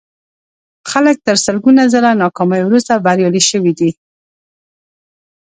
[0.91, 3.91] خلک تر سلګونه ځله ناکاميو وروسته بريالي شوي دي.